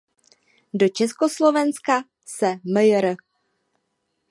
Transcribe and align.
Do 0.79 0.87
Československa 0.99 1.95
se 2.35 2.51
mjr. 2.73 3.07